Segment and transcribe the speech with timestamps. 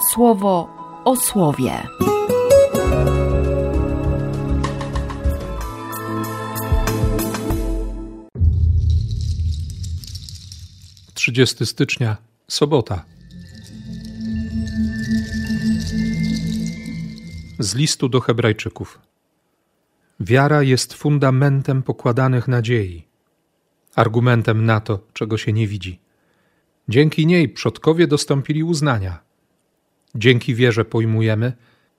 [0.00, 0.68] słowo
[1.04, 1.72] o słowie.
[11.14, 12.16] Trzydziesty stycznia,
[12.48, 13.04] sobota.
[17.58, 18.98] Z listu do Hebrajczyków.
[20.20, 23.06] Wiara jest fundamentem pokładanych nadziei,
[23.94, 25.98] argumentem na to, czego się nie widzi.
[26.88, 29.27] Dzięki niej przodkowie dostąpili uznania.
[30.18, 31.52] Dzięki wierze pojmujemy,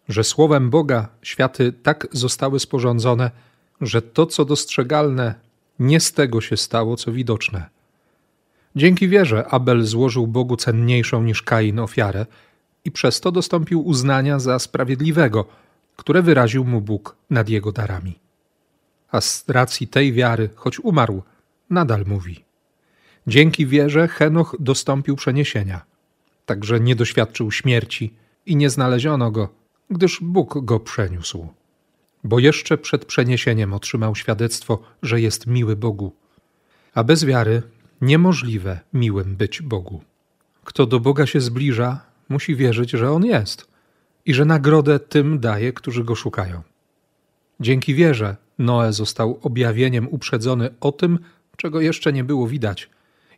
[0.09, 3.31] że słowem Boga światy tak zostały sporządzone,
[3.81, 5.35] że to, co dostrzegalne,
[5.79, 7.69] nie z tego się stało, co widoczne.
[8.75, 12.25] Dzięki wierze Abel złożył Bogu cenniejszą niż Kain ofiarę
[12.85, 15.45] i przez to dostąpił uznania za sprawiedliwego,
[15.95, 18.19] które wyraził mu Bóg nad jego darami.
[19.11, 21.23] A z racji tej wiary, choć umarł,
[21.69, 22.43] nadal mówi.
[23.27, 25.81] Dzięki wierze Henoch dostąpił przeniesienia,
[26.49, 28.13] także nie doświadczył śmierci
[28.45, 29.49] i nie znaleziono go,
[29.89, 31.47] gdyż Bóg go przeniósł.
[32.23, 36.11] Bo jeszcze przed przeniesieniem otrzymał świadectwo, że jest miły Bogu.
[36.93, 37.61] A bez wiary
[38.01, 40.01] niemożliwe miłym być Bogu.
[40.63, 43.67] Kto do Boga się zbliża, musi wierzyć, że On jest
[44.25, 46.61] i że nagrodę tym daje, którzy go szukają.
[47.59, 51.19] Dzięki wierze Noe został objawieniem uprzedzony o tym,
[51.57, 52.89] czego jeszcze nie było widać,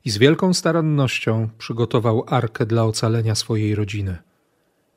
[0.06, 4.18] i z wielką starannością przygotował arkę dla ocalenia swojej rodziny.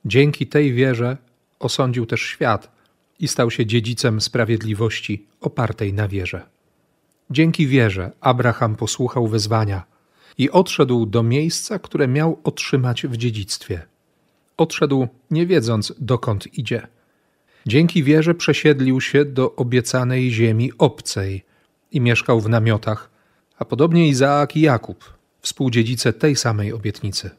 [0.05, 1.17] Dzięki tej wierze
[1.59, 2.73] osądził też świat
[3.19, 6.43] i stał się dziedzicem sprawiedliwości opartej na wierze.
[7.31, 9.85] Dzięki wierze Abraham posłuchał wezwania
[10.39, 13.83] i odszedł do miejsca, które miał otrzymać w dziedzictwie.
[14.57, 16.87] Odszedł nie wiedząc, dokąd idzie.
[17.67, 21.45] Dzięki wierze przesiedlił się do obiecanej ziemi obcej
[21.93, 23.11] i mieszkał w namiotach,
[23.59, 27.31] a podobnie Izaak i Jakub, współdziedzice tej samej obietnicy.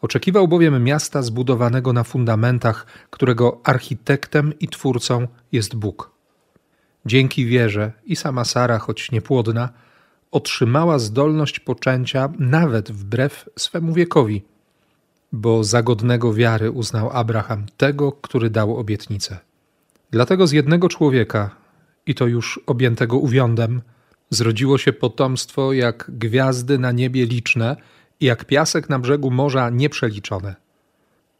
[0.00, 6.10] Oczekiwał bowiem miasta zbudowanego na fundamentach, którego architektem i twórcą jest Bóg.
[7.06, 9.68] Dzięki wierze i sama Sara, choć niepłodna,
[10.30, 14.44] otrzymała zdolność poczęcia nawet wbrew swemu wiekowi,
[15.32, 19.38] bo za godnego wiary uznał Abraham tego, który dał obietnicę.
[20.10, 21.50] Dlatego z jednego człowieka,
[22.06, 23.82] i to już objętego uwiądem,
[24.30, 27.76] zrodziło się potomstwo jak gwiazdy na niebie liczne
[28.20, 30.56] i jak piasek na brzegu morza nieprzeliczone.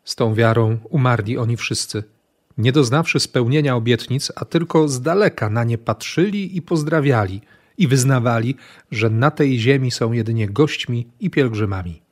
[0.04, 2.04] Z tą wiarą umarli oni wszyscy–
[2.58, 7.40] nie doznawszy spełnienia obietnic, a tylko z daleka na nie patrzyli i pozdrawiali
[7.78, 8.56] i wyznawali,
[8.90, 12.02] że na tej ziemi są jedynie gośćmi i pielgrzymami.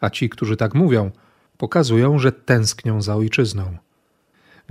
[0.00, 1.10] A ci, którzy tak mówią,
[1.58, 3.76] pokazują, że tęsknią za ojczyzną.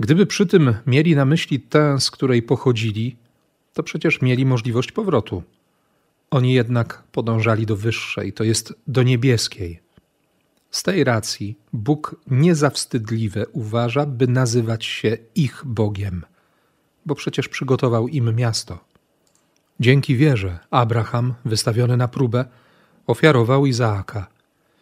[0.00, 3.16] Gdyby przy tym mieli na myśli tę, z której pochodzili,
[3.74, 5.42] to przecież mieli możliwość powrotu.
[6.30, 9.84] Oni jednak podążali do wyższej, to jest do niebieskiej,
[10.74, 16.24] z tej racji Bóg nie za wstydliwe uważa, by nazywać się ich Bogiem,
[17.06, 18.78] bo przecież przygotował im miasto.
[19.80, 22.44] Dzięki wierze Abraham, wystawiony na próbę,
[23.06, 24.26] ofiarował Izaaka.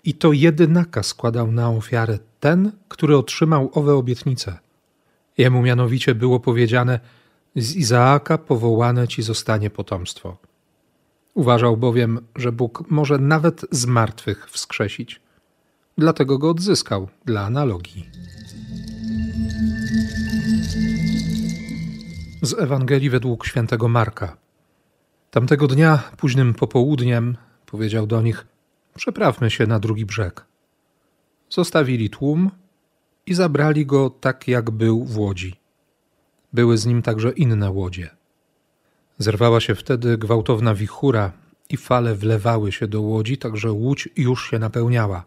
[0.04, 4.58] I to jedynaka składał na ofiarę ten, który otrzymał owe obietnice.
[5.38, 7.00] Jemu mianowicie było powiedziane:
[7.56, 10.36] Z Izaaka powołane ci zostanie potomstwo.
[11.34, 15.20] Uważał bowiem, że Bóg może nawet z martwych wskrzesić
[15.98, 18.10] dlatego go odzyskał dla analogii.
[22.42, 24.36] Z Ewangelii według świętego Marka.
[25.30, 27.36] Tamtego dnia, późnym popołudniem,
[27.66, 28.46] powiedział do nich:
[28.94, 30.44] Przeprawmy się na drugi brzeg.
[31.50, 32.50] Zostawili tłum
[33.26, 35.61] i zabrali go tak, jak był w łodzi.
[36.52, 38.10] Były z nim także inne łodzie.
[39.18, 41.32] Zerwała się wtedy gwałtowna wichura
[41.70, 45.24] i fale wlewały się do łodzi, tak że łódź już się napełniała.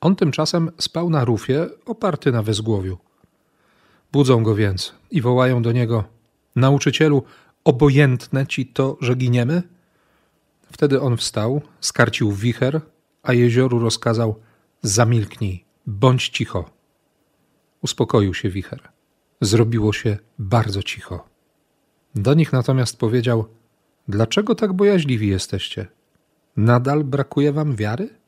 [0.00, 2.98] On tymczasem spał na rufie, oparty na wezgłowiu.
[4.12, 6.04] Budzą go więc i wołają do niego:
[6.56, 7.22] Nauczycielu,
[7.64, 9.62] obojętne ci to, że giniemy?
[10.72, 12.80] Wtedy on wstał, skarcił wicher,
[13.22, 14.40] a jezioru rozkazał:
[14.82, 16.70] Zamilknij, bądź cicho.
[17.82, 18.97] Uspokoił się wicher.
[19.40, 21.28] Zrobiło się bardzo cicho.
[22.14, 23.48] Do nich natomiast powiedział:
[24.08, 25.86] Dlaczego tak bojaźliwi jesteście?
[26.56, 28.18] Nadal brakuje wam wiary?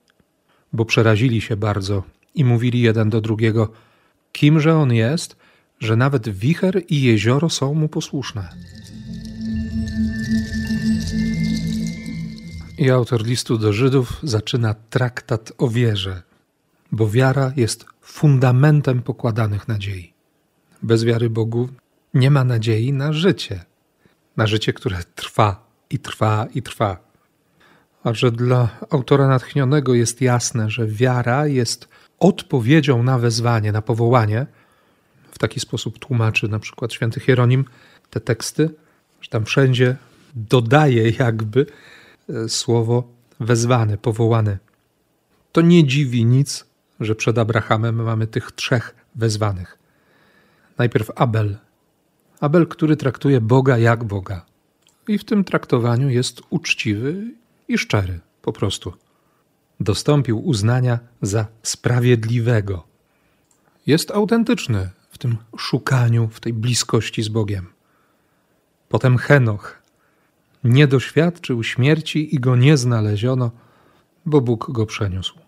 [0.72, 2.02] bo przerazili się bardzo
[2.34, 3.68] i mówili jeden do drugiego:
[4.32, 5.36] Kimże on jest,
[5.80, 8.48] że nawet wicher i jezioro są mu posłuszne?
[12.78, 16.22] I autor listu do Żydów zaczyna traktat o wierze,
[16.92, 20.12] bo wiara jest fundamentem pokładanych nadziei.
[20.82, 21.68] Bez wiary Bogu
[22.14, 23.64] nie ma nadziei na życie,
[24.36, 27.10] na życie, które trwa i trwa i trwa
[28.04, 31.88] a że dla autora natchnionego jest jasne, że wiara jest
[32.18, 34.46] odpowiedzią na wezwanie, na powołanie.
[35.30, 37.64] W taki sposób tłumaczy na przykład święty Hieronim
[38.10, 38.70] te teksty,
[39.20, 39.96] że tam wszędzie
[40.34, 41.66] dodaje jakby
[42.28, 43.08] e, słowo
[43.40, 44.58] wezwany, powołany.
[45.52, 46.66] To nie dziwi nic,
[47.00, 49.78] że przed Abrahamem mamy tych trzech wezwanych.
[50.78, 51.58] Najpierw Abel.
[52.40, 54.46] Abel, który traktuje Boga jak Boga.
[55.08, 57.34] I w tym traktowaniu jest uczciwy
[57.68, 58.92] i szczery, po prostu.
[59.80, 62.84] Dostąpił uznania za sprawiedliwego.
[63.86, 67.66] Jest autentyczny w tym szukaniu, w tej bliskości z Bogiem.
[68.88, 69.82] Potem Henoch.
[70.64, 73.50] Nie doświadczył śmierci i go nie znaleziono,
[74.26, 75.38] bo Bóg go przeniósł.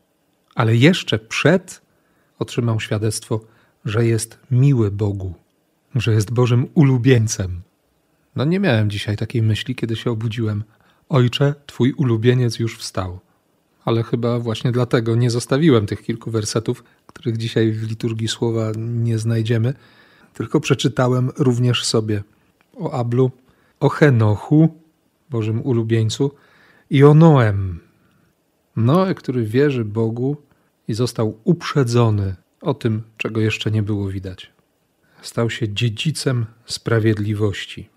[0.55, 1.83] Ale jeszcze przed
[2.39, 3.41] otrzymał świadectwo,
[3.85, 5.35] że jest miły Bogu,
[5.95, 7.61] że jest Bożym ulubieńcem.
[8.37, 10.65] No nie miałem dzisiaj takiej myśli, kiedy się obudziłem.
[11.09, 13.21] Ojcze, twój ulubieniec już wstał.
[13.85, 19.19] Ale chyba właśnie dlatego nie zostawiłem tych kilku wersetów, których dzisiaj w liturgii słowa nie
[19.19, 19.75] znajdziemy,
[20.35, 22.23] tylko przeczytałem również sobie
[22.79, 23.31] o Ablu,
[23.81, 24.69] o Henochu,
[25.31, 26.31] Bożym ulubieńcu,
[26.91, 27.81] i o Noem.
[28.77, 30.37] Noe, który wierzy Bogu
[30.89, 34.53] i został uprzedzony o tym, czego jeszcze nie było widać.
[35.23, 37.89] Stał się dziedzicem sprawiedliwości.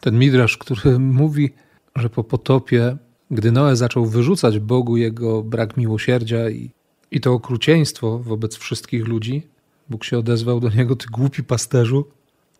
[0.00, 1.50] Ten midrasz, który mówi,
[1.96, 2.96] że po potopie,
[3.30, 6.70] gdy Noe zaczął wyrzucać Bogu jego brak miłosierdzia i,
[7.10, 9.46] i to okrucieństwo wobec wszystkich ludzi,
[9.90, 12.04] Bóg się odezwał do niego: Ty głupi pasterzu,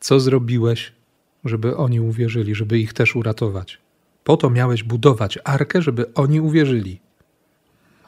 [0.01, 0.93] co zrobiłeś,
[1.45, 3.79] żeby oni uwierzyli, żeby ich też uratować?
[4.25, 7.01] Po to miałeś budować arkę, żeby oni uwierzyli.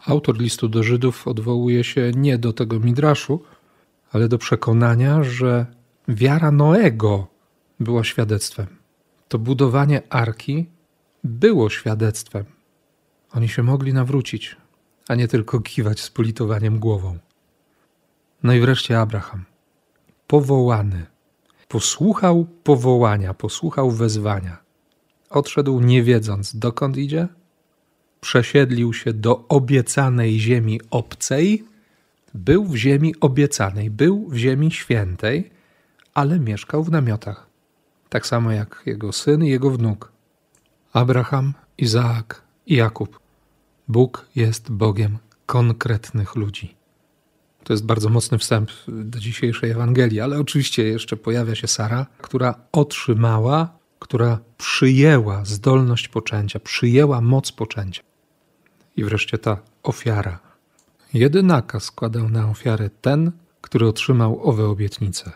[0.06, 3.42] Autor listu do Żydów odwołuje się nie do tego midraszu,
[4.12, 5.66] ale do przekonania, że
[6.08, 7.26] wiara Noego
[7.80, 8.66] była świadectwem.
[9.28, 10.66] To budowanie arki
[11.24, 12.44] było świadectwem.
[13.32, 14.56] Oni się mogli nawrócić,
[15.08, 17.18] a nie tylko kiwać z politowaniem głową.
[18.42, 19.44] No i wreszcie Abraham,
[20.26, 21.06] powołany,
[21.68, 24.56] posłuchał powołania, posłuchał wezwania.
[25.30, 27.28] Odszedł nie wiedząc, dokąd idzie,
[28.22, 31.64] przesiedlił się do obiecanej ziemi obcej,
[32.34, 35.50] był w ziemi obiecanej, był w ziemi świętej,
[36.14, 37.46] ale mieszkał w namiotach.
[38.08, 40.12] Tak samo jak jego syn i jego wnuk.
[40.92, 43.20] Abraham, Izaak i Jakub.
[43.88, 46.74] Bóg jest Bogiem konkretnych ludzi.
[47.64, 52.54] To jest bardzo mocny wstęp do dzisiejszej Ewangelii, ale oczywiście jeszcze pojawia się Sara, która
[52.72, 58.11] otrzymała, która przyjęła zdolność poczęcia, przyjęła moc poczęcia.
[58.96, 60.38] I wreszcie ta ofiara.
[61.14, 65.32] Jedynaka składał na ofiarę ten, który otrzymał owe obietnice.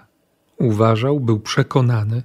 [0.58, 2.22] Uważał, był przekonany,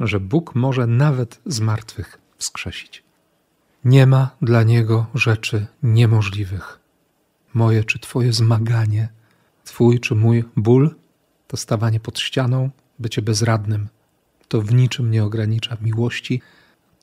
[0.00, 3.02] że Bóg może nawet z martwych wskrzesić.
[3.84, 6.78] Nie ma dla niego rzeczy niemożliwych.
[7.54, 9.08] Moje czy Twoje zmaganie,
[9.64, 10.94] Twój czy mój ból,
[11.48, 13.88] to stawanie pod ścianą, bycie bezradnym,
[14.48, 16.42] to w niczym nie ogranicza miłości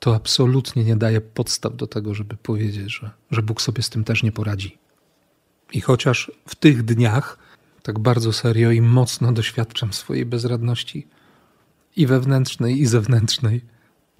[0.02, 4.04] to absolutnie nie daje podstaw do tego, żeby powiedzieć, że, że Bóg sobie z tym
[4.04, 4.78] też nie poradzi.
[5.72, 7.38] I chociaż w tych dniach
[7.82, 11.06] tak bardzo serio i mocno doświadczam swojej bezradności
[11.96, 13.64] i wewnętrznej, i zewnętrznej,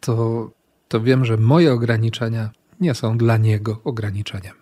[0.00, 0.50] to,
[0.88, 2.50] to wiem, że moje ograniczenia
[2.80, 4.54] nie są dla Niego ograniczeniem.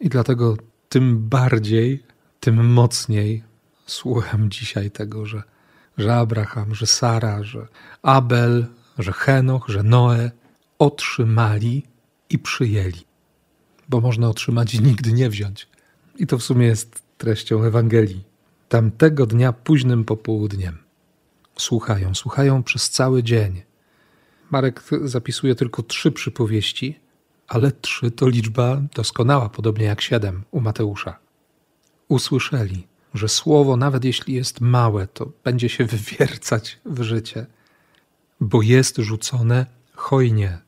[0.00, 0.56] I dlatego
[0.88, 2.02] tym bardziej,
[2.40, 3.42] tym mocniej
[3.86, 5.42] słucham dzisiaj tego, że,
[5.98, 7.66] że Abraham, że Sara, że
[8.02, 8.66] Abel,
[8.98, 10.30] że Henoch, że Noe
[10.78, 11.82] otrzymali
[12.30, 13.04] i przyjęli.
[13.88, 15.68] Bo można otrzymać i nigdy nie wziąć.
[16.16, 18.24] I to w sumie jest treścią Ewangelii.
[18.68, 20.78] Tamtego dnia późnym popołudniem
[21.58, 23.62] słuchają, słuchają przez cały dzień.
[24.50, 27.00] Marek zapisuje tylko trzy przypowieści,
[27.48, 31.18] ale trzy to liczba doskonała, podobnie jak siedem u Mateusza.
[32.08, 37.46] Usłyszeli, że słowo, nawet jeśli jest małe, to będzie się wywiercać w życie
[38.42, 40.58] bo jest rzucone hojnie,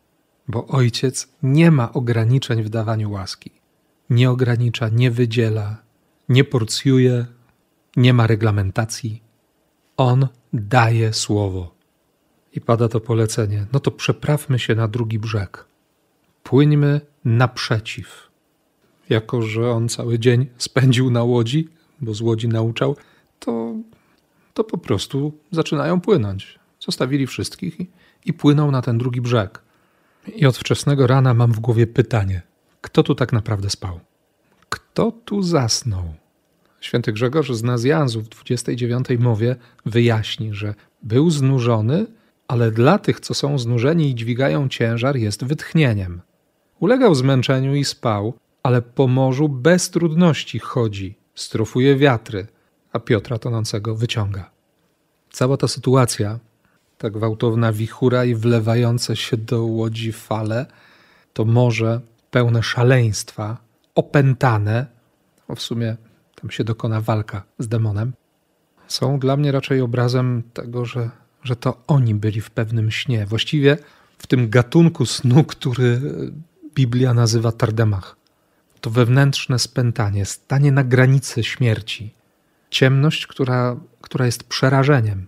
[0.49, 3.51] bo Ojciec nie ma ograniczeń w dawaniu łaski.
[4.11, 5.77] Nie ogranicza, nie wydziela,
[6.29, 7.27] nie porcjuje,
[7.97, 9.23] nie ma reglamentacji.
[9.97, 11.75] On daje słowo.
[12.53, 15.65] I pada to polecenie: no to przeprawmy się na drugi brzeg.
[16.43, 18.31] Płyńmy naprzeciw.
[19.09, 21.69] Jako, że on cały dzień spędził na łodzi,
[22.01, 22.97] bo z łodzi nauczał,
[23.39, 23.75] to,
[24.55, 26.64] to po prostu zaczynają płynąć.
[26.87, 27.91] Zostawili wszystkich i,
[28.25, 29.63] i płyną na ten drugi brzeg.
[30.37, 32.43] I od wczesnego rana mam w głowie pytanie:
[32.81, 34.01] kto tu tak naprawdę spał?
[34.69, 36.15] Kto tu zasnął?
[36.81, 42.07] Święty Grzegorz z Nazjanzu w 29 mowie wyjaśni, że był znużony,
[42.49, 46.21] ale dla tych, co są znużeni i dźwigają ciężar, jest wytchnieniem.
[46.81, 52.47] Ulegał zmęczeniu i spał, ale po morzu bez trudności chodzi strofuje wiatry,
[52.93, 54.51] a Piotra tonącego wyciąga.
[55.31, 56.39] Cała ta sytuacja,
[56.99, 60.67] ta gwałtowna wichura i wlewające się do łodzi fale,
[61.33, 63.57] to morze pełne szaleństwa,
[63.95, 64.87] opętane,
[65.49, 65.97] bo w sumie
[66.41, 68.13] tam się dokona walka z demonem,
[68.89, 71.11] są dla mnie raczej obrazem tego, że,
[71.43, 73.27] że to oni byli w pewnym śnie.
[73.27, 73.79] Właściwie
[74.19, 76.01] w tym gatunku snu, który
[76.75, 78.17] Biblia nazywa tardemach.
[78.81, 82.15] To wewnętrzne spętanie, stanie na granicy śmierci.
[82.71, 85.27] Ciemność, która, która jest przerażeniem.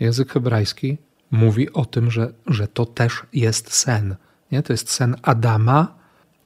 [0.00, 0.98] Język hebrajski
[1.30, 4.16] mówi o tym, że, że to też jest sen.
[4.52, 4.62] Nie?
[4.62, 5.94] To jest sen Adama,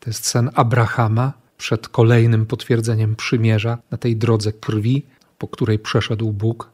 [0.00, 5.06] to jest sen Abrahama przed kolejnym potwierdzeniem przymierza na tej drodze krwi,
[5.38, 6.70] po której przeszedł Bóg.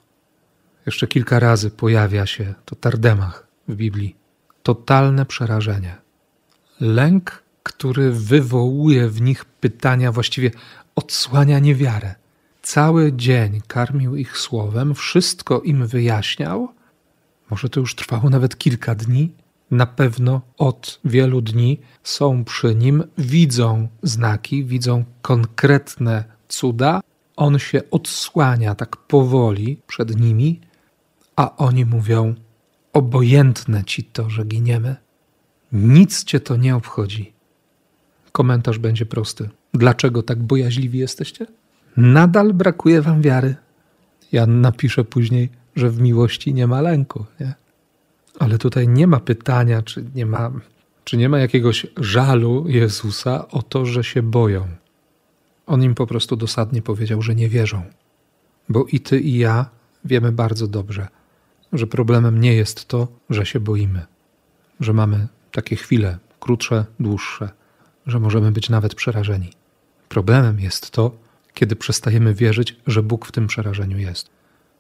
[0.87, 4.17] Jeszcze kilka razy pojawia się to tardemach w Biblii.
[4.63, 5.97] Totalne przerażenie.
[6.81, 10.51] Lęk, który wywołuje w nich pytania, właściwie
[10.97, 12.15] odsłania niewiarę.
[12.71, 16.69] Cały dzień karmił ich słowem, wszystko im wyjaśniał.
[17.51, 19.33] Może to już trwało nawet kilka dni.
[19.71, 27.01] Na pewno od wielu dni są przy nim, widzą znaki, widzą konkretne cuda.
[27.37, 30.61] On się odsłania tak powoli przed nimi,
[31.37, 32.35] a oni mówią:
[32.93, 34.97] Obojętne ci to, że giniemy.
[35.73, 37.33] Nic cię to nie obchodzi.
[38.33, 39.49] Komentarz będzie prosty.
[39.75, 41.47] Dlaczego tak bojaźliwi jesteście?
[41.97, 43.57] Nadal brakuje wam wiary.
[44.33, 47.25] Jan napisze później, że w miłości nie ma lęku.
[47.41, 47.55] Nie?
[48.39, 50.53] Ale tutaj nie ma pytania, czy nie ma,
[51.05, 54.69] czy nie ma jakiegoś żalu Jezusa o to, że się boją.
[55.67, 57.83] On im po prostu dosadnie powiedział, że nie wierzą.
[58.69, 59.71] Bo i ty, i ja
[60.05, 61.09] wiemy bardzo dobrze,
[61.73, 64.07] że problemem nie jest to, że się boimy,
[64.81, 67.51] że mamy takie chwile, krótsze, dłuższe,
[68.07, 69.53] że możemy być nawet przerażeni.
[70.09, 71.11] Problemem jest to,
[71.55, 74.31] kiedy przestajemy wierzyć, że Bóg w tym przerażeniu jest,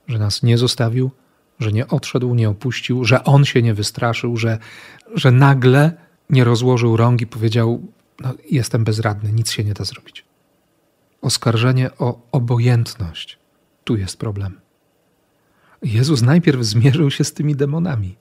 [0.08, 1.10] że nas nie zostawił,
[1.58, 4.58] że nie odszedł, nie opuścił, że On się nie wystraszył, że,
[5.14, 5.92] że nagle
[6.30, 7.86] nie rozłożył rąk i powiedział:
[8.20, 10.24] no, Jestem bezradny, nic się nie da zrobić.
[11.22, 13.38] Oskarżenie o obojętność
[13.84, 14.60] tu jest problem.
[15.82, 18.16] Jezus najpierw zmierzył się z tymi demonami.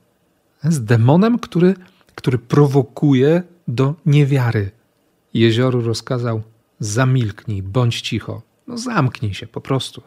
[0.64, 1.76] Z demonem, który
[2.20, 4.72] który prowokuje do niewiary.
[5.34, 6.42] Jezioru rozkazał:
[6.80, 8.42] zamilknij, bądź cicho.
[8.68, 10.02] No zamknij się po prostu.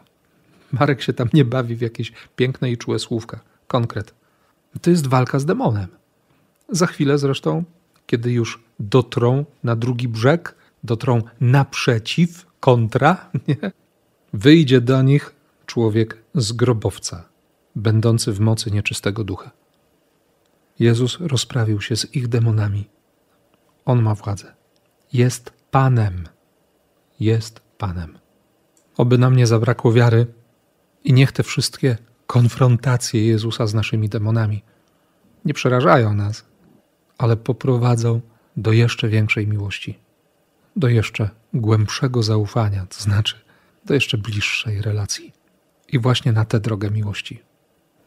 [0.71, 3.39] Marek się tam nie bawi w jakieś piękne i czułe słówka.
[3.67, 4.13] Konkret.
[4.81, 5.87] To jest walka z demonem.
[6.69, 7.63] Za chwilę zresztą,
[8.05, 13.71] kiedy już dotrą na drugi brzeg, dotrą naprzeciw, kontra, nie?
[14.33, 17.29] wyjdzie do nich człowiek z grobowca,
[17.75, 19.51] będący w mocy nieczystego ducha.
[20.79, 22.89] Jezus rozprawił się z ich demonami.
[23.85, 24.53] On ma władzę.
[25.13, 26.32] Jest Panem.
[27.23, 28.17] Jest Panem.
[28.97, 30.25] Oby nam nie zabrakło wiary
[31.03, 34.63] i niech te wszystkie konfrontacje Jezusa z naszymi demonami
[35.45, 36.45] nie przerażają nas,
[37.17, 38.21] ale poprowadzą
[38.57, 39.99] do jeszcze większej miłości,
[40.75, 43.35] do jeszcze głębszego zaufania, to znaczy
[43.85, 45.33] do jeszcze bliższej relacji.
[45.87, 47.41] I właśnie na tę drogę miłości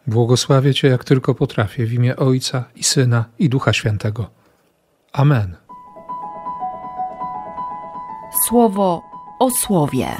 [0.07, 4.31] Błogosławię Cię jak tylko potrafię w imię Ojca i Syna i Ducha Świętego.
[5.13, 5.57] Amen.
[8.45, 9.03] Słowo
[9.39, 10.17] o słowie.